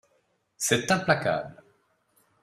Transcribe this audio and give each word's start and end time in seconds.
C’est 0.57 0.89
implacable 0.89 1.61